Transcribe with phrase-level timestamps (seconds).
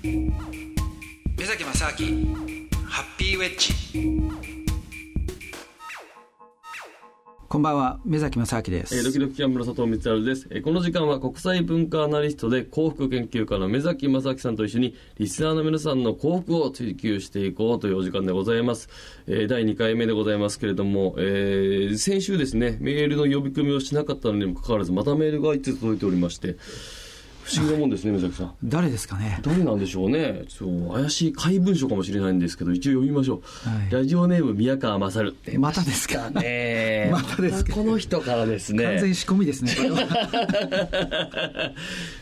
[0.00, 2.36] 目崎正明
[2.86, 3.74] ハッピーウェッジ。
[7.48, 18.90] こんばんは目崎正明です、えー、ドキドキキャンプの佐藤光晴です、えー、この時間は国際文化アナリストで幸福研究家の目崎正明さんと一緒にリスナーの皆さんの幸福を追求していこうというお時間でございます、
[19.26, 26.56] えー、第2回目でございますけれども、えー、先週ですねメールの呼び込みをしなかったのにもかかわらずまたメールが1つ届いておりまして
[27.48, 28.52] 不思議なもんですね、目崎さん。
[28.62, 29.38] 誰ですかね。
[29.42, 30.42] 誰なんでしょうね。
[30.48, 33.68] そう怪しい怪文書かもしれないんですけど、一応読みましょう。
[33.68, 35.34] はい、ラジオネーム宮川勝。
[35.56, 36.28] またですか？
[36.30, 37.08] ね。
[37.12, 37.72] またですか？
[37.72, 38.84] この人からですね。
[38.84, 39.72] 完全仕込みですね。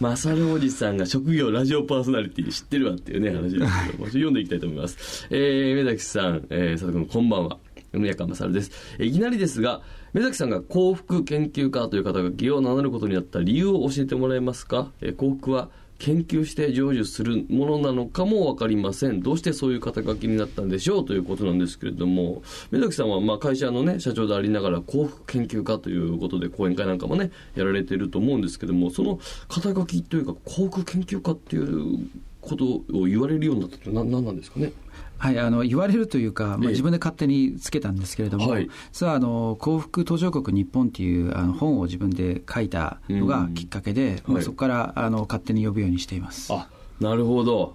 [0.00, 5.26] 勝おじさんが職業ラジオパーソナリティ知ってるわっていうね話ですけど、はい、読んでいきたいと思います。
[5.30, 7.58] えー、目崎さん、えー、佐藤君こんばんは。
[7.92, 8.70] 宮川勝です。
[8.98, 9.80] いきなりですが、
[10.12, 19.20] 目崎さんが幸福研究家という肩書きを名乗ることになった理由を教えてもらえますか、え幸福は研究して成就するものなのかも分かりません。
[19.20, 32.08] どうしてそういう肩書きになったんでしょうということなんですけれども、目崎さんはまあ会社のね、社長でありながら幸福研究家ということで講演会なんかもね、やられていると思うんですけども、その肩書きというか幸福研究家っていう
[32.40, 34.72] ことを言われるようになったって何なんですかね？
[35.18, 46.52] はい、あの言われるというか、まあ、自分で勝手につけたんですけれども、はい、実はあの幸福途上国日本っていうあの本を自分で書いたのがきっかけで、まあ、そこからあの勝手に呼ぶようにしています。
[46.52, 46.68] あ
[47.00, 47.74] なるほど。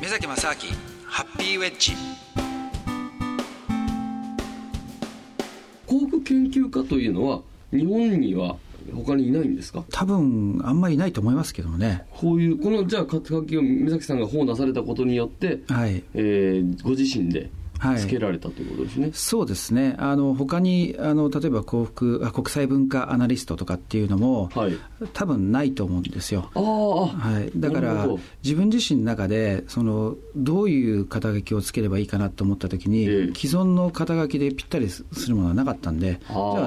[0.00, 0.54] 目崎正明
[1.04, 1.92] ハッピーウェッジ。
[5.86, 8.56] 幸福研究家というのは日本には
[8.94, 9.84] 他にいないんですか？
[9.90, 12.04] 多分あんまりいないと思いますけどね。
[12.12, 16.02] こういうこのじゃあ書きを目崎さんが本を出されたことによって、はい。
[16.14, 17.50] えー、ご自身で
[17.98, 24.76] つけられたということですね、はい、そうですね、あの他にあの例えば幸福あ国際文化アナリストとかっていうのも、はい、
[25.12, 26.50] 多分ないと思うんですよ。
[26.54, 28.08] あはい、だから、
[28.42, 36.64] 自分自身の中でその、どういう肩書きをつければいいかなと思ったときに、えー、既存の肩書きでぴったりするものはなかったんで、じゃあ、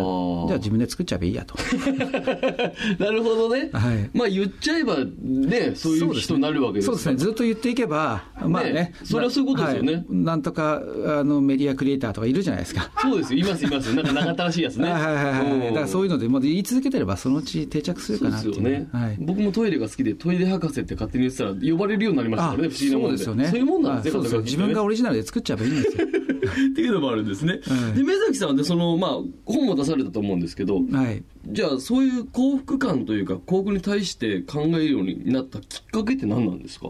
[0.48, 1.56] じゃあ自分で作っちゃえばいいやと。
[3.00, 9.94] なるほどね、はい、まあ言っちゃえば、ね、そういう人になるわけですそうですね、ずっと言っていけば、まあね、ねそれはそういうことですよね。
[9.94, 12.90] はい、なんとかあのメディアクリエイターとかいるじゃないですか。
[13.02, 13.94] そうですいます、います。
[13.96, 14.90] なんか長ったらしいやつね。
[14.92, 15.68] はいはいはい。
[15.68, 18.54] だからそういうので、もう言い続けてれば、そのうち定着するかなっていう。
[18.56, 18.90] そうですよね。
[18.92, 23.18] はい、僕もトイレが好きで、トイレ博士って勝手に言ってたら、呼ばれるようになりましたからね、不思議なもんで。
[23.24, 23.48] そうですよね。
[23.50, 26.08] そういうもんなんですね、そう自分がオリジナルで作っちゃえばいいんですよ。
[26.44, 27.60] っていうのもあるんですね。
[27.96, 29.12] で、目崎さんはね、その、まあ、
[29.46, 36.90] 本も出されたと思うんですけど、はい、じゃあ、そういう幸福感というか、幸福に対して考えるようになったきっかけって何なんですか？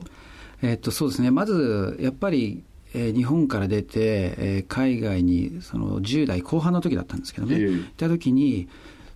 [0.63, 1.29] えっと、そうですね。
[1.29, 2.63] まず、やっぱり、
[2.93, 8.67] えー、日本から出て、えー、海外にその10代後半の時だったんですけどね、えー、行った時に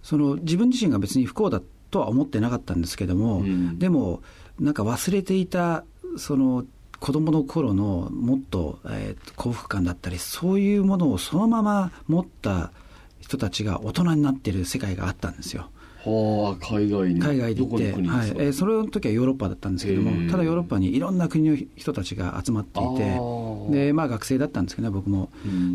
[0.04, 1.62] その自分自身が別に不幸だ
[1.92, 4.22] とは思ってなかったんですけども、うん、でも
[4.60, 5.84] なんか忘れていた
[6.18, 6.66] その
[7.00, 12.72] 子供の頃のもっと、えー、幸福感だったりそういうものをそのまま持った
[13.20, 15.70] 人たちが大人になっている世界があったんですよ。
[16.08, 18.30] はあ、海外に海外に行って、はい。
[18.30, 25.30] えー、それの時はヨーロッパだったんですけども、ただヨーロッパにいろんな国の人たちが集まっていて、でまあ、学生だったんですけどね、僕も。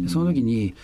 [0.09, 0.75] その時に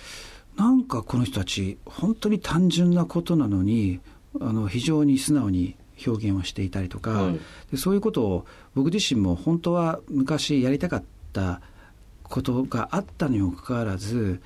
[0.56, 4.00] なんかこの人たち、本当に単純なことなのに、
[4.40, 5.76] あの非常に素直に
[6.06, 11.60] 表現をしていたりとか、はい、でそういうことを僕自身も本当は昔やりたかった
[12.22, 14.40] ことがあったにもかかわらず、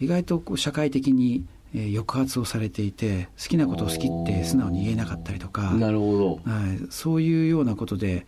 [0.00, 1.44] 意外と社会的に
[1.74, 8.26] えー、抑圧をされていて好きなことを好きって素直に言えなかったりとかなるほど、はい、そういうようなことで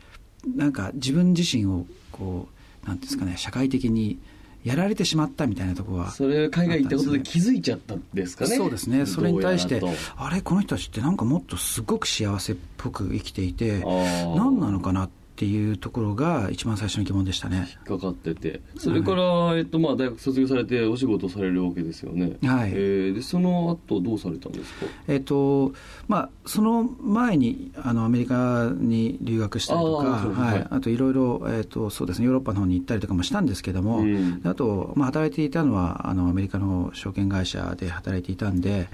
[0.56, 2.48] なんか自分自身をこ
[2.84, 4.18] うなんですかね社会的に
[4.62, 8.56] やられてしまったみたいなところは、それ海外行ったことで気づいちゃったんですかね？
[8.56, 9.04] そうですね。
[9.04, 9.82] それに対して
[10.16, 10.40] あれ？
[10.40, 17.68] この人たちってなんかもっとすごく幸せっぽく生きていて何なのかなってっていうところが一番最初の疑問でしたね。
[17.88, 18.60] 引っかかってて。
[18.78, 22.70] それから、はい、えっとまあ、大学卒業されてお仕事されるわけですよね、はい。
[22.70, 25.72] えー、でその後どうされたんですか、えっと
[26.06, 38.88] まあ、その前にあのアメリカに留学したりとかあ,、はい、あといろいろ、えーとそうですね、ヨーロッパの方に行ったりとかもしたんですけども、うん、あと、まあ、働いていたのはあのアメリカの証券会社で働いていたんで、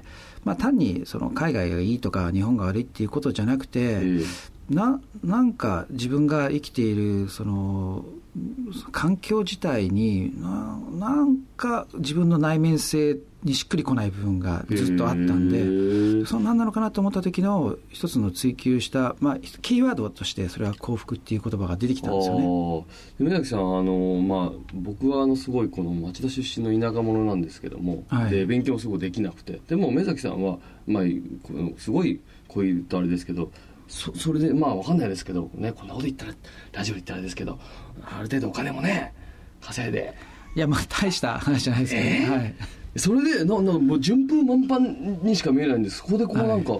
[0.44, 8.04] まあ、単にその海外がいいとか日本が悪いっていうことじゃなくて、えーななんか自分が生きているその
[8.92, 22.84] 環境自体にななんか自分の内面性にしっくりこない部分がずっとあったんでその何なのかなと思った時の一つの追求した、まあ、キーワードとしてそれは幸福っていう言葉が出てきたんですよね。
[23.18, 29.60] 梅崎さんあの、まあ、僕はあのすごいこの町田出身の田舎者なんですけども、はい、で勉強もすごいできなくて。
[29.68, 31.02] でも梅崎さんは、まあ、
[31.78, 33.50] すごいこういうとあれですけど
[33.90, 36.32] そそれでまあわかんないですけどねこんなこと言ったら
[36.72, 37.58] ラジオで言ったらですけど
[38.02, 39.12] ある程度お金もね
[39.60, 40.14] 稼いで。
[40.56, 42.54] いやまあ大した話じゃないですけど、ね、えー、はい。
[42.96, 44.78] それでななもう順風満帆
[45.22, 45.98] にしか見えないんです。
[45.98, 46.78] そこでこうなんか、は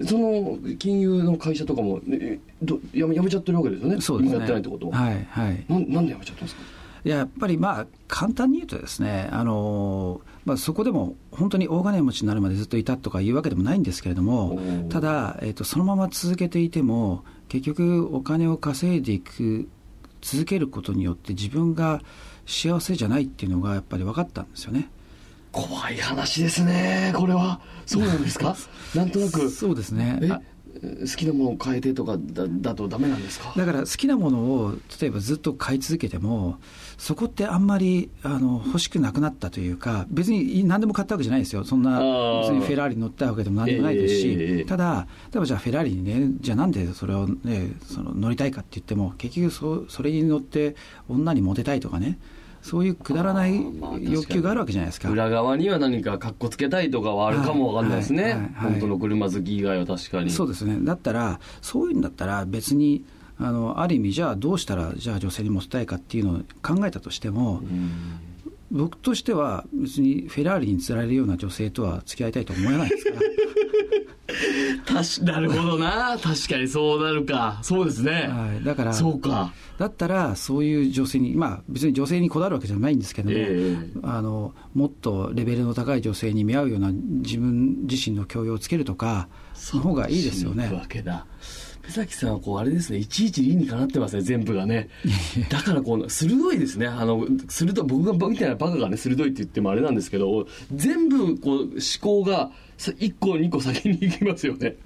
[0.00, 4.00] い、その金融の会社とかも、ね、どやめやめちゃってるわけですよね。
[4.00, 4.38] そうですね。
[4.38, 4.98] やってないってことは。
[4.98, 5.64] はいはい。
[5.68, 6.62] ななんでやめちゃったんですか？
[7.04, 14.58] いややっぱりまあ簡単に言うとですねあのーまあ、そこでも本当に大金持ちになるまでずっといたとかいうわけでもないんですけれども、
[14.90, 19.68] ただ、えーと、そのまま続けていても、結局、お金を稼いでいく、
[20.20, 22.02] 続けることによって、自分が
[22.46, 24.90] 幸せじゃないっていうのがやっぱり分かったんですよね。
[25.52, 27.60] 怖い話ですね、これは。
[27.86, 28.56] そうなんですか？
[28.94, 29.48] なんとなく。
[29.50, 30.18] そうですね。
[30.74, 33.52] 好きなものを変えてとかだだとダメなんですか？
[33.56, 36.58] だから好きなものを例えばずっと買い続けても
[36.98, 41.64] そこってあんまりあの欲しくなくなったというか別に何でも買ったわけじゃないですよ。
[41.64, 41.98] そんな
[42.42, 50.76] 別にフェラーリ乗ったわけでも何でもないですし、えー、ただ例えばじゃあフェラーリにねじゃあなんでそれを、ね、その乗りたいかって言っても結局そそれに乗って
[51.08, 52.18] 女にモテたいとかね
[52.64, 53.62] そういうくだらない
[54.00, 55.10] 欲求があるわけじゃないですか。
[55.10, 60.30] 裏側には何かかっこつけたいとかはあるかもわかんないですね、はいはいはい、本当の車好き以外は確かに。
[60.30, 60.78] そうですね。
[60.80, 63.04] だったら、そういうんだったら別に、
[63.38, 67.60] あのある意味、じゃあどうしたら、じゃあ女性にモテたいかっていうのを考えたとしても、
[68.70, 73.20] 僕としては別にフェラーリに釣られるような女性とは付き合いたいと思えないですから。
[75.22, 76.16] なるほどな。
[76.20, 77.58] 確かにそうなるか。
[77.62, 79.52] そうですね、はい、だからそうか。
[79.78, 90.70] だったらそういう女性にまあ別に女性にこだわるわけじゃないんですけども、えー、あのもっとレベルの高い女性に見合うような自分自身の教養をつけるとかその方がいいですよね。
[90.72, 91.26] わけだ。
[91.84, 92.98] 目崎さんはこうあれですね。
[92.98, 94.88] いちいち理にかなってますね全部がね。
[95.50, 96.86] だからこう鋭いですね。
[96.86, 101.70] あの鋭い僕がみたいなバカがね鋭いって言ってもあれなんですけど全部こう思
[102.00, 104.76] 考が1個2個先に行きますよね。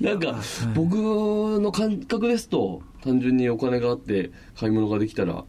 [0.00, 0.36] なんか、
[0.74, 5.44] 僕の感覚ですと単純にお金があって買い物ができたら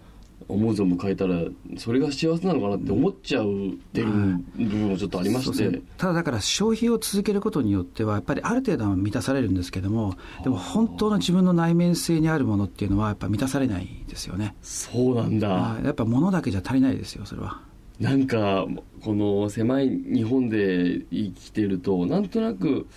[0.47, 1.41] 思う存分変えたら
[1.77, 4.07] それが幸せなのかなって思っちゃうっていう
[4.55, 14.55] 部分もちょっとありまして、ね、ただだから消費を続けることによってはやっぱりある程度は満たされるんですけどもでも本当の自分の内面性にあるものっていうのはやっぱ満たされないですよね。
[14.61, 15.77] そうなんだ。
[15.83, 17.61] やっぱ物だけじゃ足りないですよそれは
[17.99, 18.67] なんか
[19.01, 22.87] この狭い日本で生きてるとなんとなく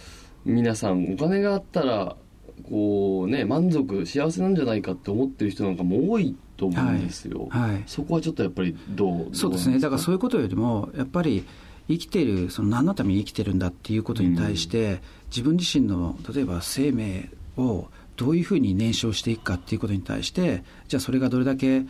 [0.44, 2.16] 皆さんお金があったら
[2.68, 9.78] こうね満足幸せなんじゃないかって思ってる人なんかも多いと思うんですよ、はいはい、そこはちょっとやっぱりどうそうですね。
[9.78, 11.44] だからそういうことよりもやっぱり
[11.88, 15.00] 生きているその何のために生きてるんだっていうことに対して、うん、
[15.30, 21.86] 自分自身の例えば生命をどういうふうに燃焼していくかっていうことに対してじゃあそれがどれだけ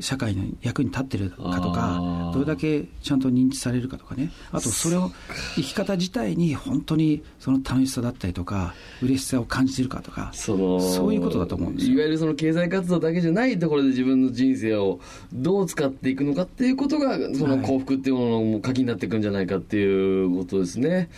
[0.00, 4.30] 社会の役に立ってるかとかどれだけちゃんと認知されるかとかね。
[4.50, 5.10] あとそれを
[5.54, 15.00] 生き方自体に本当にその楽しさだったりとか嬉しさを感じてるかとかそのそういうことだと思うんですいわゆるその経済活動だけじゃないところで自分の人生を
[15.32, 20.88] どう使っていくのかっていうことがその幸福っていうものの鍵になっていくんじゃないかっていうことですね。
[20.88, 21.08] はい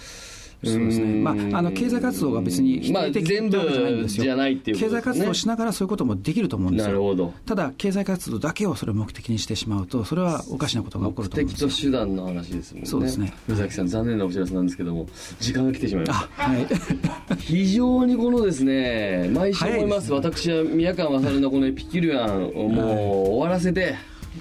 [0.64, 1.06] そうですね。
[1.06, 6.88] まあ、あの、経済活動が別に否定的全部じゃないっていう、経済活動しながらそういうこともできると思うんですよ。
[6.88, 7.34] なるほど。
[7.46, 12.88] ただ、経済活動だけをそれを目的にしてしまうと、それはおかしなことが起こると思うんです目的と手段の話ですもんね。
[12.88, 13.32] そうですね。
[13.49, 15.06] 宇崎さん、残念なお知らせなんですけども、
[15.40, 16.43] 時間が来てしまいました。
[16.43, 16.66] はい。
[17.38, 20.06] 非常にこのですね、毎週思います。
[20.06, 23.94] すね、私は宮川勝のこのエピキュリアンをもう終わらせて、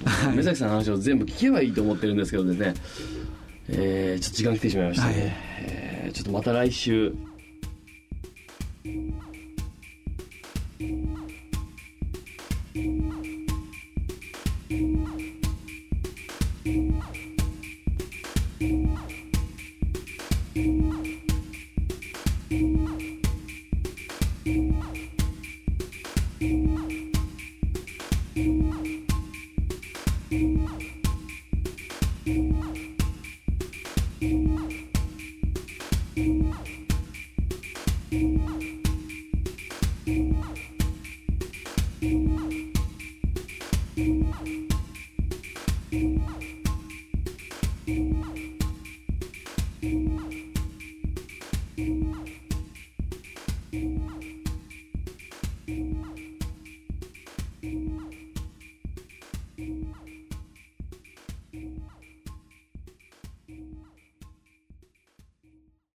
[0.04, 2.74] はい、目崎さんの話を全部聞けばいいと思ってるんですけどですね、
[3.68, 5.12] えー、ちょっと時間来てしまいましたね。
[5.12, 5.53] はいえー、
[6.14, 7.12] ちょっとまた来週。
[12.76, 13.03] うん